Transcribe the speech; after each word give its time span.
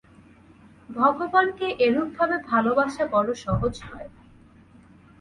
ভগবানকে 0.89 1.67
এরূপভাবে 1.85 2.37
ভালবাসা 2.49 3.03
বড় 3.13 3.29
সহজ 3.45 3.73
নয়। 3.89 4.09